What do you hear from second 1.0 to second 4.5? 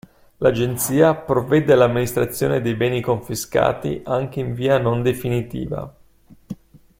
provvede all'amministrazione dei beni confiscati anche